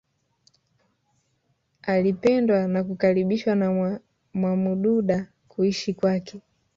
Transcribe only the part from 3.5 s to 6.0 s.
na Mwamududa kuishi